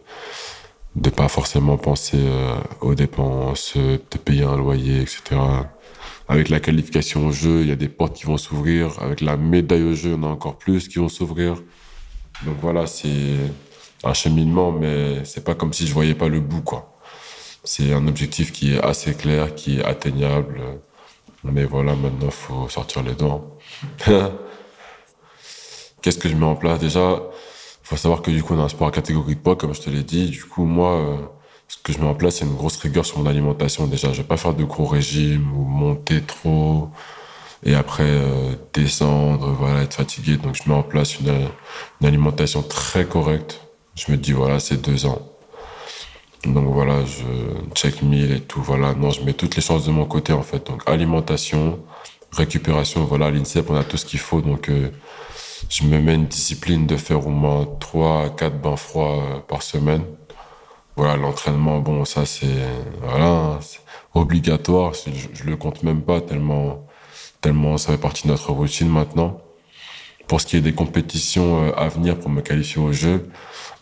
de 0.97 1.09
pas 1.09 1.29
forcément 1.29 1.77
penser 1.77 2.19
euh, 2.19 2.57
aux 2.81 2.95
dépenses, 2.97 3.77
de 3.77 4.19
payer 4.19 4.43
un 4.43 4.57
loyer, 4.57 5.03
etc. 5.03 5.41
Avec 6.29 6.49
la 6.49 6.61
qualification 6.61 7.29
au 7.29 7.33
jeu, 7.33 7.63
il 7.63 7.69
y 7.69 7.73
a 7.73 7.77
des 7.77 7.89
portes 7.89 8.17
qui 8.17 8.25
vont 8.25 8.37
s'ouvrir. 8.37 9.01
Avec 9.01 9.21
la 9.21 9.37
médaille 9.37 9.85
au 9.85 9.95
jeu, 9.95 10.15
en 10.15 10.23
a 10.25 10.27
encore 10.27 10.59
plus 10.59 10.89
qui 10.89 10.99
vont 10.99 11.09
s'ouvrir. 11.09 11.55
Donc 12.45 12.57
voilà, 12.61 12.87
c'est 12.87 13.37
un 14.05 14.15
cheminement, 14.15 14.73
mais 14.73 15.25
c'est 15.25 15.45
pas 15.45 15.55
comme 15.55 15.73
si 15.73 15.87
je 15.87 15.93
voyais 15.93 16.15
pas 16.15 16.29
le 16.29 16.41
bout, 16.41 16.63
quoi. 16.63 16.90
C'est 17.63 17.93
un 17.93 18.07
objectif 18.09 18.53
qui 18.53 18.75
est 18.75 18.83
assez 18.83 19.15
clair, 19.15 19.55
qui 19.55 19.79
est 19.79 19.85
atteignable. 19.85 20.61
Mais 21.45 21.65
voilà, 21.65 21.95
maintenant, 21.95 22.31
faut 22.31 22.69
sortir 22.69 23.03
les 23.03 23.15
dents. 23.15 23.59
Qu'est-ce 26.03 26.19
que 26.19 26.29
je 26.29 26.35
mets 26.35 26.47
en 26.47 26.57
place? 26.57 26.79
Déjà, 26.79 27.21
il 27.83 27.87
faut 27.87 27.97
savoir 27.97 28.23
que 28.23 28.31
du 28.31 28.43
coup, 28.43 28.55
on 28.55 28.61
a 28.61 28.65
un 28.65 28.69
sport 28.69 28.89
à 28.89 28.91
catégorie 28.91 29.35
de 29.37 29.41
poids, 29.41 29.57
comme 29.57 29.75
je 29.75 29.81
te 29.81 29.91
l'ai 29.91 30.03
dit. 30.03 30.31
Du 30.31 30.45
coup, 30.45 30.65
moi, 30.65 30.93
euh, 30.93 31.17
ce 31.69 31.77
que 31.83 31.93
je 31.93 31.99
mets 31.99 32.07
en 32.07 32.15
place, 32.15 32.37
c'est 32.37 32.47
une 32.47 32.57
grosse 32.57 32.77
rigueur 32.77 33.05
sur 33.05 33.19
mon 33.19 33.27
alimentation. 33.27 33.87
Déjà, 33.87 34.13
je 34.13 34.23
vais 34.23 34.29
pas 34.29 34.39
faire 34.39 34.55
de 34.55 34.65
gros 34.65 34.87
régimes 34.87 35.53
ou 35.55 35.65
monter 35.65 36.23
trop 36.23 36.89
et 37.63 37.75
après 37.75 38.05
euh, 38.07 38.55
descendre, 38.73 39.51
voilà, 39.53 39.83
être 39.83 39.95
fatigué. 39.95 40.39
Donc, 40.39 40.57
je 40.57 40.69
mets 40.69 40.75
en 40.75 40.83
place 40.83 41.21
une 41.21 41.49
alimentation 42.03 42.63
très 42.63 43.05
correcte. 43.05 43.61
Je 43.97 44.11
me 44.11 44.17
dis, 44.17 44.33
voilà, 44.33 44.61
c'est 44.61 44.81
deux 44.81 45.05
ans 45.05 45.31
donc 46.47 46.73
voilà, 46.73 47.05
je 47.05 47.25
check 47.75 48.03
mille 48.03 48.33
et 48.33 48.41
tout. 48.41 48.63
Voilà, 48.63 48.95
non, 48.95 49.11
je 49.11 49.23
mets 49.23 49.35
toutes 49.35 49.57
les 49.57 49.63
chances 49.63 49.87
de 49.87 49.91
mon 49.91 50.07
côté 50.07 50.33
en 50.33 50.43
fait. 50.43 50.67
Donc 50.67 50.83
alimentation, 50.87 51.81
récupération, 52.33 53.05
voilà, 53.05 53.31
l'INSEP, 53.31 53.69
on 53.71 53.75
a 53.77 53.85
tout 53.85 53.97
ce 53.97 54.07
qu'il 54.07 54.21
faut. 54.21 54.41
Donc 54.41 54.69
euh, 54.69 54.91
je 55.69 55.85
me 55.85 55.99
mets 56.01 56.15
une 56.15 56.27
discipline 56.27 56.87
de 56.87 56.97
faire 56.97 57.27
au 57.27 57.31
moins 57.31 57.67
3 57.81 58.25
à 58.25 58.29
4 58.31 58.61
bains 58.61 58.77
froids 58.77 59.23
euh, 59.23 59.39
par 59.41 59.63
semaine. 59.63 60.05
Voilà, 60.97 61.17
l'entraînement, 61.17 61.79
bon, 61.79 62.05
ça 62.05 62.27
c'est 62.27 62.47
voilà, 63.03 63.59
obligatoire. 64.15 64.93
Je, 64.95 65.11
je, 65.33 65.45
le 65.45 65.57
compte 65.57 65.83
même 65.83 66.03
pas 66.03 66.21
tellement, 66.21 66.87
tellement 67.41 67.79
ça 67.79 67.93
fait 67.93 67.99
partie 67.99 68.25
de 68.25 68.33
notre 68.33 68.53
routine 68.53 68.89
maintenant. 68.89 69.41
Pour 70.31 70.41
ce 70.41 70.47
qui 70.47 70.57
est 70.57 70.61
des 70.61 70.75
compétitions 70.75 71.65
euh, 71.65 71.73
à 71.77 71.89
venir 71.89 72.17
pour 72.17 72.31
me 72.31 72.41
qualifier 72.41 72.81
au 72.81 72.93
jeu, 72.93 73.29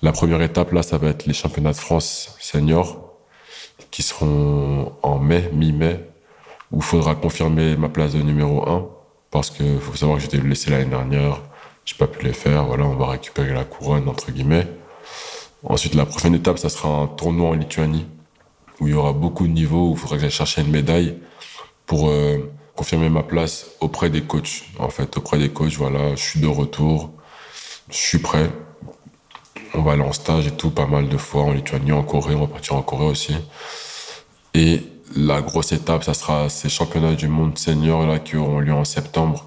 la 0.01 0.13
première 0.13 0.41
étape, 0.41 0.73
là, 0.73 0.83
ça 0.83 0.97
va 0.97 1.09
être 1.09 1.27
les 1.27 1.35
championnats 1.35 1.73
de 1.73 1.77
France 1.77 2.39
seniors 2.41 3.19
qui 3.91 4.01
seront 4.01 4.95
en 5.03 5.19
mai, 5.19 5.51
mi-mai, 5.53 6.01
où 6.73 6.79
il 6.79 6.83
faudra 6.83 7.15
confirmer 7.17 7.77
ma 7.77 7.91
place 7.91 8.15
de 8.15 8.23
numéro 8.23 8.67
1 8.67 8.89
parce 9.31 9.51
que 9.51 9.79
faut 9.79 9.95
savoir 9.95 10.17
que 10.17 10.23
j'étais 10.23 10.39
blessé 10.39 10.71
l'année 10.71 10.87
dernière, 10.87 11.43
j'ai 11.85 11.97
pas 11.97 12.07
pu 12.07 12.25
les 12.25 12.33
faire. 12.33 12.65
Voilà, 12.65 12.87
on 12.87 12.97
va 12.97 13.09
récupérer 13.09 13.53
la 13.53 13.65
couronne 13.65 14.09
entre 14.09 14.33
guillemets. 14.33 14.67
Ensuite, 15.65 15.95
la 15.95 16.07
prochaine 16.07 16.35
étape, 16.35 16.59
ça 16.59 16.71
sera 16.71 16.89
un 16.89 17.09
tournoi 17.09 17.51
en 17.51 17.53
Lituanie 17.53 18.07
où 18.81 18.87
il 18.87 18.95
y 18.95 18.97
aura 18.97 19.13
beaucoup 19.13 19.47
de 19.47 19.53
niveaux 19.53 19.91
où 19.91 19.93
il 19.93 19.99
faudra 19.99 20.17
que 20.17 20.23
j'aille 20.23 20.31
chercher 20.31 20.63
une 20.63 20.71
médaille 20.71 21.19
pour 21.85 22.09
euh, 22.09 22.51
confirmer 22.79 23.09
ma 23.09 23.25
place 23.25 23.67
auprès 23.81 24.09
des 24.09 24.23
coachs. 24.23 24.63
En 24.79 24.89
fait, 24.89 25.17
auprès 25.17 25.39
des 25.39 25.49
coachs, 25.49 25.75
voilà, 25.75 26.15
je 26.15 26.23
suis 26.23 26.41
de 26.41 26.47
retour, 26.47 27.11
je 27.91 27.97
suis 27.97 28.19
prêt 28.19 28.49
on 29.75 29.83
va 29.83 29.93
aller 29.93 30.03
en 30.03 30.13
stage 30.13 30.47
et 30.47 30.51
tout 30.51 30.71
pas 30.71 30.87
mal 30.87 31.09
de 31.09 31.17
fois 31.17 31.43
en 31.43 31.53
Lituanie, 31.53 31.93
en 31.93 32.03
Corée, 32.03 32.35
on 32.35 32.41
va 32.41 32.47
partir 32.47 32.77
en 32.77 32.83
Corée 32.83 33.05
aussi. 33.05 33.35
Et 34.55 34.83
la 35.17 35.43
grosse 35.43 35.73
étape, 35.73 36.05
ça 36.05 36.15
sera 36.15 36.49
ces 36.49 36.69
championnats 36.69 37.15
du 37.15 37.29
monde 37.29 37.59
senior 37.59 38.07
là 38.07 38.19
qui 38.19 38.37
auront 38.37 38.61
lieu 38.61 38.73
en 38.73 38.85
septembre, 38.85 39.47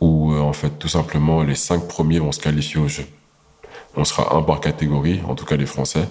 où 0.00 0.32
euh, 0.32 0.40
en 0.40 0.52
fait 0.52 0.78
tout 0.78 0.88
simplement 0.88 1.42
les 1.42 1.56
cinq 1.56 1.88
premiers 1.88 2.20
vont 2.20 2.32
se 2.32 2.40
qualifier 2.40 2.80
au 2.80 2.88
jeu. 2.88 3.06
On 3.96 4.04
sera 4.04 4.34
un 4.34 4.42
par 4.42 4.60
catégorie, 4.60 5.20
en 5.28 5.34
tout 5.34 5.44
cas 5.44 5.56
les 5.56 5.66
Français, 5.66 6.08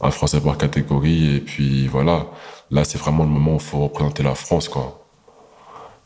un 0.00 0.10
Français 0.10 0.40
par 0.40 0.56
catégorie, 0.56 1.36
et 1.36 1.40
puis 1.40 1.88
voilà. 1.88 2.26
Là, 2.70 2.84
c'est 2.84 2.98
vraiment 2.98 3.24
le 3.24 3.30
moment 3.30 3.52
où 3.52 3.56
il 3.56 3.60
faut 3.60 3.80
représenter 3.80 4.22
la 4.22 4.34
France, 4.34 4.68
quoi. 4.68 5.01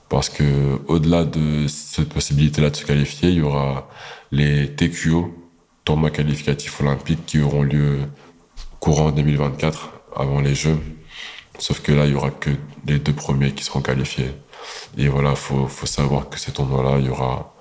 Parce 0.09 0.29
que 0.29 0.81
au-delà 0.87 1.25
de 1.25 1.67
cette 1.67 2.09
possibilité-là 2.11 2.71
de 2.71 2.77
se 2.77 2.85
qualifier, 2.85 3.31
il 3.31 3.39
y 3.39 3.43
aura 3.43 3.89
les 4.31 4.71
TQO, 4.75 5.35
tournois 5.85 6.11
qualificatifs 6.11 6.81
olympiques 6.81 7.27
qui 7.27 7.41
auront 7.41 7.63
lieu 7.63 8.01
courant 8.81 9.11
2024, 9.11 9.91
avant 10.15 10.41
les 10.41 10.55
Jeux. 10.55 10.79
Sauf 11.59 11.81
que 11.81 11.93
là, 11.93 12.07
il 12.07 12.13
y 12.13 12.15
aura 12.15 12.31
que 12.31 12.51
les 12.87 12.99
deux 12.99 13.13
premiers 13.13 13.53
qui 13.53 13.65
seront 13.65 13.81
qualifiés. 13.81 14.31
Et 14.97 15.09
voilà, 15.09 15.35
faut, 15.35 15.67
faut 15.67 15.87
savoir 15.87 16.29
que 16.29 16.39
ces 16.39 16.53
tournois-là, 16.53 16.99
il 16.99 17.07
y 17.07 17.09
aura 17.09 17.55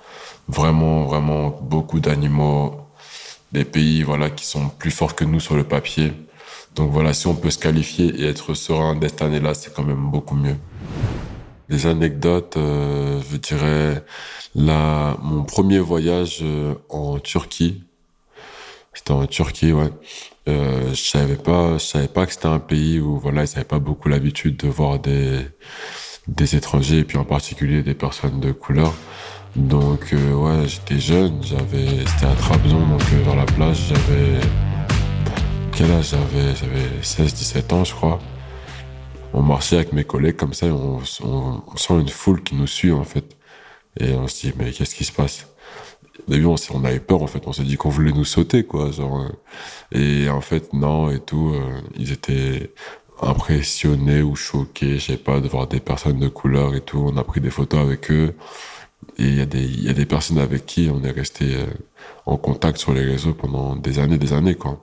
vraiment, 0.48 1.04
vraiment 1.04 1.48
beaucoup 1.62 2.00
d'animaux, 2.00 2.80
des 3.52 3.64
pays, 3.64 4.02
voilà, 4.02 4.30
qui 4.30 4.44
sont 4.44 4.68
plus 4.68 4.90
forts 4.90 5.14
que 5.14 5.24
nous 5.24 5.40
sur 5.40 5.56
le 5.56 5.64
papier. 5.64 6.12
Donc 6.74 6.90
voilà, 6.92 7.14
si 7.14 7.26
on 7.26 7.34
peut 7.34 7.50
se 7.50 7.58
qualifier 7.58 8.06
et 8.20 8.28
être 8.28 8.54
serein 8.54 8.98
cette 9.00 9.22
année-là, 9.22 9.54
c'est 9.54 9.74
quand 9.74 9.82
même 9.82 10.10
beaucoup 10.10 10.36
mieux. 10.36 10.56
Les 11.68 11.86
anecdotes, 11.86 12.56
euh, 12.56 13.20
je 13.30 13.36
dirais, 13.38 14.04
là, 14.54 15.16
mon 15.22 15.42
premier 15.44 15.78
voyage 15.80 16.38
euh, 16.42 16.74
en 16.88 17.18
Turquie, 17.18 17.82
c'était 18.94 19.12
en 19.12 19.26
Turquie, 19.26 19.72
ouais. 19.72 19.90
Euh, 20.48 20.90
je 20.94 21.02
savais 21.02 21.36
pas, 21.36 21.74
je 21.78 21.84
savais 21.84 22.08
pas 22.08 22.24
que 22.24 22.32
c'était 22.32 22.46
un 22.46 22.60
pays 22.60 23.00
où 23.00 23.18
voilà, 23.18 23.44
ils 23.44 23.48
n'avaient 23.50 23.64
pas 23.64 23.80
beaucoup 23.80 24.08
l'habitude 24.08 24.56
de 24.58 24.68
voir 24.68 24.98
des 25.00 25.40
des 26.28 26.56
étrangers 26.56 26.98
et 27.00 27.04
puis 27.04 27.18
en 27.18 27.24
particulier 27.24 27.82
des 27.82 27.94
personnes 27.94 28.40
de 28.40 28.52
couleur. 28.52 28.94
Donc 29.56 30.12
euh, 30.12 30.34
ouais, 30.34 30.68
j'étais 30.68 31.00
jeune, 31.00 31.42
j'avais 31.42 32.04
c'était 32.06 32.26
à 32.26 32.34
Trabzon 32.34 32.86
donc 32.86 33.02
euh, 33.12 33.22
vers 33.24 33.36
la 33.36 33.46
plage, 33.46 33.88
j'avais 33.88 34.40
quel 35.72 35.90
âge 35.92 36.10
j'avais? 36.10 36.54
J'avais 36.54 37.02
16 37.02 37.34
17 37.34 37.72
ans, 37.72 37.84
je 37.84 37.94
crois. 37.94 38.18
On 39.36 39.42
marchait 39.42 39.76
avec 39.76 39.92
mes 39.92 40.04
collègues 40.04 40.36
comme 40.36 40.54
ça, 40.54 40.66
et 40.66 40.70
on, 40.70 41.04
sent 41.04 41.90
une 41.90 42.08
foule 42.08 42.42
qui 42.42 42.54
nous 42.54 42.66
suit 42.66 42.90
en 42.90 43.04
fait. 43.04 43.36
Et 44.00 44.14
on 44.14 44.26
se 44.28 44.46
dit 44.46 44.54
mais 44.56 44.72
qu'est-ce 44.72 44.94
qui 44.94 45.04
se 45.04 45.12
passe? 45.12 45.46
Au 46.26 46.30
début, 46.30 46.46
on, 46.46 46.56
on 46.72 46.84
avait 46.84 47.00
peur, 47.00 47.22
en 47.22 47.26
fait. 47.26 47.46
On 47.46 47.52
s'est 47.52 47.62
dit 47.62 47.76
qu'on 47.76 47.90
voulait 47.90 48.12
nous 48.12 48.24
sauter, 48.24 48.64
quoi. 48.64 48.90
Euh. 48.98 49.28
et 49.92 50.30
en 50.30 50.40
fait, 50.40 50.72
non, 50.72 51.10
et 51.10 51.20
tout. 51.20 51.52
Euh, 51.54 51.80
ils 51.98 52.12
étaient 52.12 52.72
impressionnés 53.20 54.22
ou 54.22 54.36
choqués, 54.36 54.98
je 54.98 55.12
sais 55.12 55.16
pas, 55.18 55.40
de 55.40 55.48
voir 55.48 55.66
des 55.66 55.80
personnes 55.80 56.18
de 56.18 56.28
couleur 56.28 56.74
et 56.74 56.80
tout. 56.80 57.06
On 57.06 57.16
a 57.18 57.24
pris 57.24 57.40
des 57.42 57.50
photos 57.50 57.80
avec 57.80 58.10
eux. 58.10 58.34
Et 59.18 59.24
il 59.24 59.36
y 59.36 59.40
a 59.42 59.46
des, 59.46 59.62
il 59.62 59.84
y 59.84 59.90
a 59.90 59.92
des 59.92 60.06
personnes 60.06 60.38
avec 60.38 60.64
qui 60.66 60.90
on 60.92 61.02
est 61.04 61.10
resté 61.10 61.56
euh, 61.56 61.66
en 62.24 62.38
contact 62.38 62.78
sur 62.78 62.94
les 62.94 63.04
réseaux 63.04 63.34
pendant 63.34 63.76
des 63.76 63.98
années, 63.98 64.18
des 64.18 64.32
années, 64.32 64.54
quoi. 64.54 64.82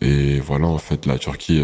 Et 0.00 0.40
voilà, 0.40 0.68
en 0.68 0.78
fait, 0.78 1.06
la 1.06 1.18
Turquie, 1.18 1.62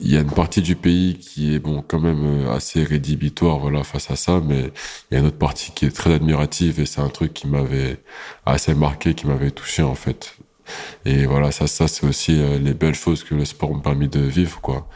il 0.00 0.12
y 0.12 0.16
a 0.16 0.20
une 0.20 0.30
partie 0.30 0.62
du 0.62 0.76
pays 0.76 1.18
qui 1.18 1.54
est 1.54 1.58
bon 1.58 1.82
quand 1.86 2.00
même 2.00 2.24
euh, 2.46 2.54
assez 2.54 2.82
rédhibitoire 2.84 3.58
voilà 3.58 3.84
face 3.84 4.10
à 4.10 4.16
ça 4.16 4.40
mais 4.44 4.72
il 5.10 5.14
y 5.14 5.16
a 5.16 5.20
une 5.20 5.26
autre 5.26 5.38
partie 5.38 5.72
qui 5.72 5.86
est 5.86 5.90
très 5.94 6.12
admirative 6.14 6.80
et 6.80 6.86
c'est 6.86 7.00
un 7.00 7.08
truc 7.08 7.34
qui 7.34 7.46
m'avait 7.46 8.00
assez 8.46 8.74
marqué 8.74 9.14
qui 9.14 9.26
m'avait 9.26 9.50
touché 9.50 9.82
en 9.82 9.94
fait. 9.94 10.36
Et 11.04 11.26
voilà 11.26 11.50
ça 11.52 11.66
ça 11.66 11.88
c'est 11.88 12.06
aussi 12.06 12.40
euh, 12.40 12.58
les 12.58 12.74
belles 12.74 12.94
choses 12.94 13.24
que 13.24 13.34
le 13.34 13.44
sport 13.44 13.74
m'a 13.74 13.80
permis 13.80 14.08
de 14.08 14.20
vivre 14.20 14.60
quoi. 14.60 14.88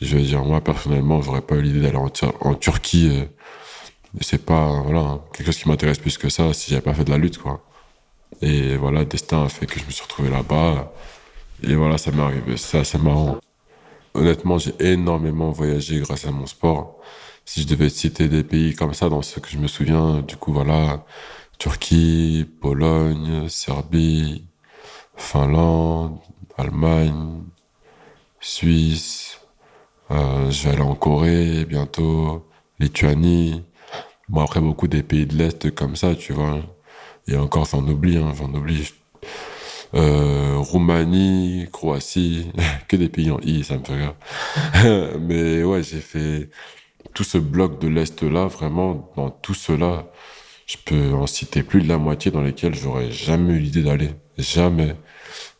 Je 0.00 0.16
veux 0.16 0.22
dire 0.22 0.44
moi 0.44 0.60
personnellement 0.62 1.22
j'aurais 1.22 1.42
pas 1.42 1.56
eu 1.56 1.62
l'idée 1.62 1.80
d'aller 1.80 1.96
en, 1.96 2.10
en, 2.40 2.54
Turquie 2.54 3.08
euh, 3.10 3.24
c'est 4.20 4.44
pas 4.44 4.82
voilà 4.82 5.20
quelque 5.34 5.46
chose 5.46 5.58
qui 5.58 5.68
m'intéresse 5.68 5.98
plus 5.98 6.18
que 6.18 6.28
ça 6.28 6.52
si 6.52 6.70
j'avais 6.70 6.82
pas 6.82 6.94
fait 6.94 7.04
de 7.04 7.10
la 7.10 7.18
lutte 7.18 7.38
quoi. 7.38 7.64
Et 8.42 8.76
voilà 8.76 9.04
destin 9.04 9.44
a 9.44 9.48
fait 9.48 9.66
que 9.66 9.80
je 9.80 9.86
me 9.86 9.90
suis 9.90 10.02
retrouvé 10.04 10.30
là-bas. 10.30 10.92
Et 11.62 11.74
voilà 11.74 11.98
ça 11.98 12.10
m'est 12.12 12.22
arrivé 12.22 12.56
c'est 12.56 12.78
assez 12.78 12.98
marrant 12.98 13.38
Honnêtement, 14.16 14.56
j'ai 14.56 14.72
énormément 14.80 15.50
voyagé 15.50 16.00
grâce 16.00 16.26
à 16.26 16.30
mon 16.30 16.46
sport. 16.46 16.98
Si 17.44 17.60
je 17.62 17.66
devais 17.66 17.90
citer 17.90 18.28
des 18.28 18.42
pays 18.42 18.74
comme 18.74 18.94
ça, 18.94 19.10
dans 19.10 19.20
ce 19.20 19.40
que 19.40 19.48
je 19.50 19.58
me 19.58 19.68
souviens, 19.68 20.22
du 20.22 20.36
coup, 20.36 20.54
voilà, 20.54 21.04
Turquie, 21.58 22.48
Pologne, 22.62 23.48
Serbie, 23.50 24.46
Finlande, 25.16 26.18
Allemagne, 26.56 27.42
Suisse, 28.40 29.38
euh, 30.10 30.50
je 30.50 30.64
vais 30.64 30.70
aller 30.74 30.82
en 30.82 30.94
Corée 30.94 31.66
bientôt, 31.66 32.46
Lituanie. 32.80 33.64
Bon, 34.30 34.40
après, 34.40 34.60
beaucoup 34.60 34.88
des 34.88 35.02
pays 35.02 35.26
de 35.26 35.36
l'Est 35.36 35.74
comme 35.74 35.94
ça, 35.94 36.14
tu 36.14 36.32
vois. 36.32 36.60
Et 37.28 37.36
encore, 37.36 37.66
j'en 37.66 37.86
oublie, 37.86 38.16
hein, 38.16 38.32
j'en 38.34 38.52
oublie 38.54 38.94
euh, 39.94 40.56
Roumanie, 40.58 41.66
Croatie, 41.72 42.50
que 42.88 42.96
des 42.96 43.08
pays 43.08 43.30
en 43.30 43.38
I, 43.40 43.64
ça 43.64 43.78
me 43.78 43.84
fait 43.84 43.94
rire. 43.94 44.14
Mais 45.20 45.62
ouais, 45.64 45.82
j'ai 45.82 46.00
fait 46.00 46.50
tout 47.14 47.24
ce 47.24 47.38
bloc 47.38 47.80
de 47.80 47.88
l'Est 47.88 48.22
là, 48.22 48.46
vraiment, 48.46 49.12
dans 49.16 49.30
tout 49.30 49.54
cela, 49.54 50.06
je 50.66 50.76
peux 50.84 51.12
en 51.14 51.26
citer 51.26 51.62
plus 51.62 51.82
de 51.82 51.88
la 51.88 51.98
moitié 51.98 52.30
dans 52.30 52.42
lesquels 52.42 52.74
j'aurais 52.74 53.10
jamais 53.10 53.54
eu 53.54 53.58
l'idée 53.60 53.82
d'aller. 53.82 54.10
Jamais. 54.38 54.94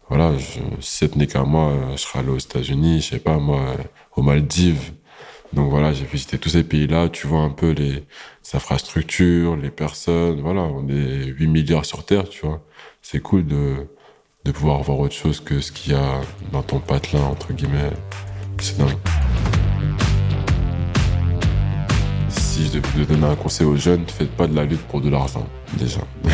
Voilà, 0.08 0.36
je, 0.38 0.60
si 0.80 1.08
ce 1.08 1.18
n'est 1.18 1.26
qu'à 1.26 1.42
moi, 1.44 1.74
je 1.92 1.96
serais 1.98 2.20
allé 2.20 2.30
aux 2.30 2.38
États-Unis, 2.38 3.00
je 3.00 3.10
sais 3.14 3.18
pas, 3.18 3.38
moi, 3.38 3.76
aux 4.16 4.22
Maldives. 4.22 4.92
Donc 5.52 5.70
voilà, 5.70 5.92
j'ai 5.92 6.04
visité 6.04 6.38
tous 6.38 6.50
ces 6.50 6.64
pays-là, 6.64 7.08
tu 7.08 7.26
vois 7.26 7.40
un 7.40 7.50
peu 7.50 7.70
les 7.70 8.04
infrastructures, 8.52 9.56
les 9.56 9.70
personnes, 9.70 10.40
voilà, 10.40 10.62
on 10.62 10.88
est 10.88 11.26
8 11.26 11.46
milliards 11.48 11.84
sur 11.84 12.04
Terre, 12.04 12.28
tu 12.28 12.46
vois. 12.46 12.62
C'est 13.02 13.20
cool 13.20 13.46
de, 13.46 13.86
de 14.46 14.52
pouvoir 14.52 14.80
voir 14.82 15.00
autre 15.00 15.14
chose 15.14 15.40
que 15.40 15.60
ce 15.60 15.72
qu'il 15.72 15.92
y 15.92 15.96
a 15.96 16.20
dans 16.52 16.62
ton 16.62 16.78
patelin, 16.78 17.22
entre 17.24 17.52
guillemets. 17.52 17.90
C'est. 18.60 18.76
Si 22.28 22.66
je 22.66 22.78
devais 22.78 23.06
donner 23.06 23.26
un 23.26 23.34
conseil 23.34 23.66
aux 23.66 23.76
jeunes, 23.76 24.06
faites 24.06 24.30
pas 24.30 24.46
de 24.46 24.54
la 24.54 24.64
lutte 24.64 24.82
pour 24.82 25.00
de 25.00 25.10
l'argent, 25.10 25.46
déjà. 25.76 26.00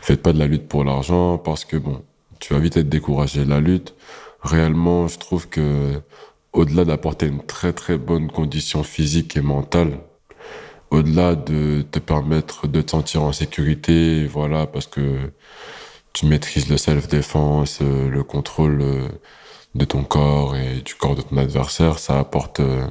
faites 0.00 0.20
pas 0.20 0.32
de 0.32 0.38
la 0.40 0.48
lutte 0.48 0.66
pour 0.66 0.82
l'argent 0.82 1.38
parce 1.38 1.64
que 1.64 1.76
bon, 1.76 2.02
tu 2.40 2.52
vas 2.52 2.58
vite 2.58 2.76
être 2.76 2.88
découragé. 2.88 3.44
La 3.44 3.60
lutte, 3.60 3.94
réellement, 4.42 5.06
je 5.06 5.18
trouve 5.18 5.48
que 5.48 6.02
au-delà 6.52 6.84
d'apporter 6.84 7.26
une 7.26 7.44
très 7.46 7.72
très 7.72 7.98
bonne 7.98 8.32
condition 8.32 8.82
physique 8.82 9.36
et 9.36 9.42
mentale, 9.42 10.00
au-delà 10.90 11.36
de 11.36 11.82
te 11.88 12.00
permettre 12.00 12.66
de 12.66 12.80
te 12.80 12.90
sentir 12.90 13.22
en 13.22 13.32
sécurité, 13.32 14.26
voilà, 14.26 14.66
parce 14.66 14.88
que 14.88 15.30
tu 16.14 16.26
maîtrises 16.26 16.70
le 16.70 16.78
self-défense, 16.78 17.80
euh, 17.82 18.08
le 18.08 18.22
contrôle 18.22 18.80
euh, 18.80 19.08
de 19.74 19.84
ton 19.84 20.04
corps 20.04 20.56
et 20.56 20.76
du 20.80 20.94
corps 20.94 21.16
de 21.16 21.22
ton 21.22 21.36
adversaire, 21.36 21.98
ça 21.98 22.18
apporte, 22.20 22.60
euh, 22.60 22.86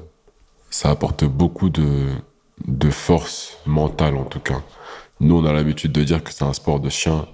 ça 0.69 0.91
apporte 0.91 1.23
beaucoup 1.23 1.69
de, 1.69 2.09
de 2.67 2.89
force 2.91 3.57
mentale 3.65 4.17
en 4.17 4.25
tout 4.25 4.41
cas. 4.41 4.61
Nous, 5.21 5.35
on 5.37 5.45
a 5.45 5.53
l'habitude 5.53 5.93
de 5.93 6.03
dire 6.03 6.21
que 6.23 6.33
c'est 6.33 6.43
un 6.43 6.53
sport 6.53 6.81
de 6.81 6.89
chien, 6.89 7.25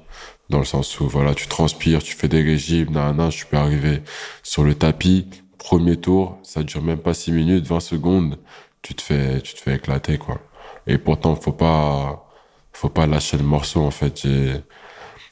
dans 0.50 0.60
le 0.60 0.65
sens 0.65 1.00
où 1.00 1.08
voilà, 1.10 1.34
tu 1.34 1.48
transpires, 1.48 2.03
tu 2.03 2.15
fais 2.15 2.27
des 2.27 2.43
régimes, 2.43 2.91
nan, 2.91 3.31
je 3.31 3.46
peux 3.48 3.58
arriver 3.58 4.03
sur 4.43 4.63
le 4.63 4.75
tapis, 4.75 5.27
premier 5.58 5.98
tour, 5.98 6.38
ça 6.43 6.62
dure 6.62 6.84
même 6.84 7.00
pas 7.00 7.15
6 7.15 7.31
minutes, 7.31 7.65
20 7.65 7.79
secondes, 7.79 8.38
tu 8.84 8.93
te 8.93 9.01
fais, 9.01 9.41
tu 9.41 9.55
te 9.55 9.60
fais 9.60 9.75
éclater 9.75 10.19
quoi. 10.19 10.39
Et 10.86 11.00
pourtant, 11.00 11.36
faut 11.36 11.51
pas, 11.51 12.29
faut 12.74 12.89
pas 12.89 13.08
lâcher 13.08 13.38
le 13.38 13.43
morceau 13.43 13.81
en 13.81 13.91
fait. 13.91 14.27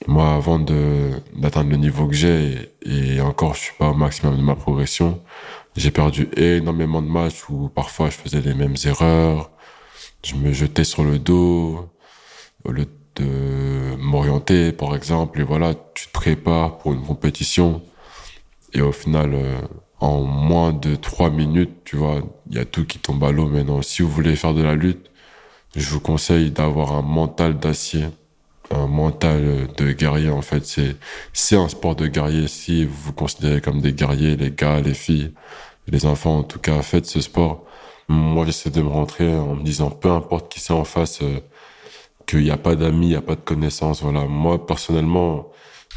Moi, 0.05 0.35
avant 0.35 0.59
d'atteindre 0.59 1.71
le 1.71 1.77
niveau 1.77 2.07
que 2.07 2.13
j'ai, 2.13 2.71
et, 2.83 3.19
encore, 3.21 3.55
je 3.55 3.61
suis 3.61 3.73
pas 3.77 3.89
au 3.89 3.93
maximum 3.93 4.37
de 4.37 4.41
ma 4.41 4.55
progression, 4.55 5.21
j'ai 5.75 5.91
perdu 5.91 6.29
énormément 6.37 7.01
de 7.01 7.07
matchs 7.07 7.49
où 7.49 7.69
parfois 7.69 8.09
je 8.09 8.17
faisais 8.17 8.41
les 8.41 8.53
mêmes 8.53 8.75
erreurs, 8.85 9.51
je 10.23 10.35
me 10.35 10.53
jetais 10.53 10.83
sur 10.83 11.03
le 11.03 11.19
dos, 11.19 11.89
au 12.63 12.71
lieu 12.71 12.87
de 13.15 13.95
m'orienter, 13.97 14.71
par 14.71 14.95
exemple, 14.95 15.39
et 15.41 15.43
voilà, 15.43 15.73
tu 15.95 16.07
te 16.07 16.11
prépares 16.11 16.77
pour 16.77 16.93
une 16.93 17.01
compétition, 17.03 17.81
et 18.73 18.81
au 18.81 18.91
final, 18.91 19.33
euh, 19.33 19.59
en 19.99 20.21
moins 20.21 20.73
de 20.73 20.95
trois 20.95 21.29
minutes, 21.29 21.83
tu 21.83 21.95
vois, 21.95 22.21
il 22.49 22.55
y 22.55 22.59
a 22.59 22.65
tout 22.65 22.85
qui 22.85 22.99
tombe 22.99 23.23
à 23.23 23.31
l'eau. 23.31 23.47
Maintenant. 23.47 23.81
Si 23.81 24.01
vous 24.01 24.09
voulez 24.09 24.35
faire 24.35 24.53
de 24.53 24.61
la 24.61 24.75
lutte, 24.75 25.09
je 25.75 25.89
vous 25.89 25.99
conseille 25.99 26.51
d'avoir 26.51 26.93
un 26.93 27.01
mental 27.01 27.57
d'acier 27.57 28.05
un 28.71 28.87
mental 28.87 29.67
de 29.77 29.91
guerrier 29.91 30.29
en 30.29 30.41
fait. 30.41 30.65
C'est 30.65 30.95
c'est 31.33 31.55
un 31.55 31.69
sport 31.69 31.95
de 31.95 32.07
guerrier. 32.07 32.47
Si 32.47 32.85
vous 32.85 32.95
vous 32.95 33.13
considérez 33.13 33.61
comme 33.61 33.81
des 33.81 33.93
guerriers 33.93 34.35
les 34.35 34.51
gars 34.51 34.81
les 34.81 34.93
filles 34.93 35.31
les 35.87 36.05
enfants 36.05 36.39
en 36.39 36.43
tout 36.43 36.59
cas 36.59 36.81
faites 36.81 37.05
ce 37.05 37.21
sport. 37.21 37.65
Moi 38.09 38.45
j'essaie 38.45 38.69
de 38.69 38.81
me 38.81 38.89
rentrer 38.89 39.33
en 39.35 39.55
me 39.55 39.63
disant 39.63 39.89
peu 39.89 40.11
importe 40.11 40.51
qui 40.51 40.59
c'est 40.59 40.73
en 40.73 40.85
face 40.85 41.21
euh, 41.21 41.39
qu'il 42.25 42.43
n'y 42.43 42.51
a 42.51 42.57
pas 42.57 42.75
d'amis 42.75 43.07
il 43.07 43.09
n'y 43.09 43.15
a 43.15 43.21
pas 43.21 43.35
de 43.35 43.41
connaissances 43.41 44.01
voilà. 44.01 44.25
Moi 44.25 44.65
personnellement 44.65 45.51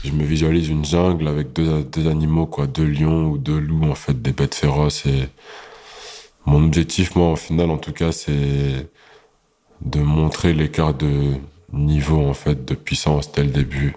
je 0.05 0.13
me 0.13 0.25
visualise 0.25 0.69
une 0.69 0.85
jungle 0.85 1.29
avec 1.29 1.53
deux, 1.53 1.85
deux 1.85 2.09
animaux 2.09 2.47
quoi. 2.47 2.67
Deux 2.67 2.87
lions 2.87 3.27
ou 3.27 3.39
deux 3.39 3.59
loups 3.59 3.91
en 3.91 3.95
fait 3.95 4.21
des 4.23 4.33
bêtes 4.33 4.55
féroces. 4.55 5.07
Et 5.07 5.29
mon 6.47 6.65
objectif 6.65 7.17
moi 7.17 7.33
au 7.33 7.37
final 7.37 7.71
en 7.71 7.79
tout 7.79 7.93
cas 7.93 8.13
c'est 8.13 8.89
de 9.83 10.01
montrer 10.01 10.53
l'écart 10.53 10.95
de 10.95 11.35
niveau 11.73 12.25
en 12.27 12.35
fait 12.35 12.65
de 12.65 12.75
puissance 12.75 13.33
dès 13.33 13.45
le 13.45 13.51
début. 13.51 13.97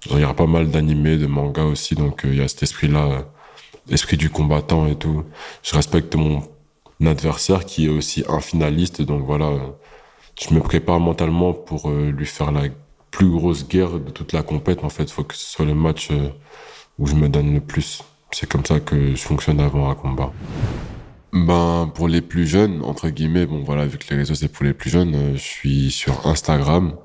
Je 0.00 0.14
regarde 0.14 0.36
pas 0.36 0.46
mal 0.46 0.70
d'animés, 0.70 1.16
de 1.16 1.26
mangas 1.26 1.64
aussi, 1.64 1.94
donc 1.94 2.24
euh, 2.24 2.28
il 2.28 2.38
y 2.38 2.40
a 2.40 2.48
cet 2.48 2.62
esprit-là, 2.62 3.04
euh, 3.06 3.22
l'esprit 3.88 4.16
du 4.16 4.30
combattant 4.30 4.86
et 4.86 4.94
tout. 4.94 5.24
Je 5.62 5.74
respecte 5.74 6.14
mon 6.14 6.42
adversaire 7.04 7.64
qui 7.64 7.86
est 7.86 7.88
aussi 7.88 8.24
un 8.28 8.40
finaliste, 8.40 9.02
donc 9.02 9.24
voilà, 9.24 9.50
je 10.40 10.54
me 10.54 10.60
prépare 10.60 11.00
mentalement 11.00 11.52
pour 11.52 11.90
euh, 11.90 12.10
lui 12.10 12.26
faire 12.26 12.52
la 12.52 12.64
plus 13.10 13.28
grosse 13.30 13.66
guerre 13.66 13.98
de 13.98 14.10
toute 14.10 14.32
la 14.32 14.42
compète. 14.42 14.84
En 14.84 14.90
fait, 14.90 15.10
faut 15.10 15.24
que 15.24 15.34
ce 15.34 15.52
soit 15.52 15.64
le 15.64 15.74
match 15.74 16.10
où 16.98 17.06
je 17.06 17.14
me 17.14 17.28
donne 17.28 17.54
le 17.54 17.60
plus. 17.60 18.02
C'est 18.30 18.48
comme 18.48 18.64
ça 18.64 18.80
que 18.80 19.14
je 19.14 19.22
fonctionne 19.22 19.60
avant 19.60 19.88
un 19.88 19.94
combat. 19.94 20.32
Ben, 21.44 21.92
pour 21.94 22.08
les 22.08 22.22
plus 22.22 22.46
jeunes, 22.46 22.82
entre 22.82 23.10
guillemets, 23.10 23.44
bon 23.44 23.62
voilà, 23.62 23.84
vu 23.84 23.98
que 23.98 24.08
les 24.08 24.16
réseaux 24.16 24.34
c'est 24.34 24.48
pour 24.48 24.64
les 24.64 24.72
plus 24.72 24.88
jeunes, 24.88 25.14
euh, 25.14 25.34
je 25.34 25.42
suis 25.42 25.90
sur 25.90 26.26
Instagram. 26.26 26.96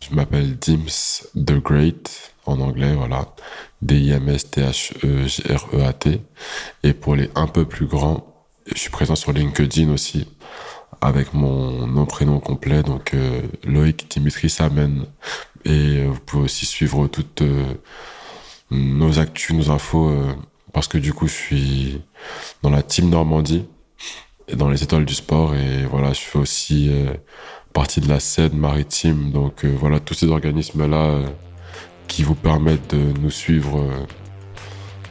Je 0.00 0.14
m'appelle 0.14 0.58
Dims 0.58 1.22
the 1.34 1.54
Great, 1.54 2.34
en 2.44 2.60
anglais, 2.60 2.94
voilà. 2.94 3.34
D-I-M-S-T-H-E-G-R-E-A-T. 3.80 6.20
Et 6.82 6.92
pour 6.92 7.16
les 7.16 7.30
un 7.34 7.46
peu 7.46 7.64
plus 7.64 7.86
grands, 7.86 8.26
je 8.66 8.78
suis 8.78 8.90
présent 8.90 9.16
sur 9.16 9.32
LinkedIn 9.32 9.90
aussi, 9.90 10.28
avec 11.00 11.32
mon 11.32 11.86
nom, 11.86 12.04
prénom 12.04 12.40
complet, 12.40 12.82
donc 12.82 13.14
euh, 13.14 13.40
Loïc 13.64 14.06
Dimitri 14.10 14.50
Samen. 14.50 15.06
Et 15.64 16.00
euh, 16.00 16.08
vous 16.08 16.20
pouvez 16.20 16.44
aussi 16.44 16.66
suivre 16.66 17.06
toutes 17.06 17.42
nos 18.70 19.18
actus, 19.18 19.56
nos 19.56 19.70
infos, 19.70 20.14
parce 20.72 20.88
que 20.88 20.98
du 20.98 21.12
coup, 21.12 21.26
je 21.26 21.32
suis 21.32 22.00
dans 22.62 22.70
la 22.70 22.82
team 22.82 23.10
Normandie, 23.10 23.64
et 24.48 24.56
dans 24.56 24.68
les 24.68 24.82
étoiles 24.82 25.04
du 25.04 25.14
sport, 25.14 25.54
et 25.54 25.84
voilà, 25.86 26.12
je 26.12 26.20
fais 26.20 26.38
aussi 26.38 26.88
euh, 26.90 27.12
partie 27.72 28.00
de 28.00 28.08
la 28.08 28.20
scène 28.20 28.54
maritime, 28.54 29.30
donc 29.30 29.64
euh, 29.64 29.74
voilà, 29.78 30.00
tous 30.00 30.14
ces 30.14 30.28
organismes-là 30.28 30.96
euh, 30.96 31.26
qui 32.08 32.22
vous 32.22 32.34
permettent 32.34 32.94
de 32.94 33.18
nous 33.20 33.30
suivre 33.30 33.88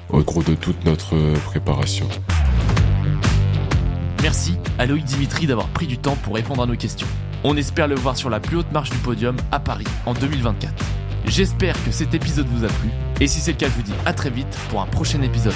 au 0.10 0.22
cours 0.24 0.44
de 0.44 0.54
toute 0.54 0.86
notre 0.86 1.16
préparation. 1.46 2.08
Merci 4.22 4.56
à 4.78 4.86
Loïc 4.86 5.06
Dimitri 5.06 5.48
d'avoir 5.48 5.68
pris 5.70 5.88
du 5.88 5.98
temps 5.98 6.16
pour 6.18 6.36
répondre 6.36 6.62
à 6.62 6.68
nos 6.68 6.76
questions. 6.76 7.08
On 7.44 7.58
espère 7.58 7.88
le 7.88 7.96
voir 7.96 8.18
sur 8.18 8.30
la 8.30 8.40
plus 8.40 8.58
haute 8.58 8.72
marche 8.72 8.92
du 8.92 8.98
podium 8.98 9.36
à 9.52 9.60
Paris 9.60 9.88
en 10.06 10.14
2024. 10.14 11.01
J'espère 11.32 11.82
que 11.86 11.92
cet 11.92 12.14
épisode 12.14 12.48
vous 12.48 12.66
a 12.66 12.68
plu, 12.68 12.90
et 13.22 13.28
si 13.28 13.40
c'est 13.40 13.54
le 13.54 13.58
cas, 13.58 13.68
je 13.68 13.76
vous 13.76 13.84
dis 13.84 13.94
à 14.06 14.12
très 14.12 14.30
vite 14.30 14.54
pour 14.70 14.82
un 14.82 14.86
prochain 14.86 15.22
épisode. 15.22 15.54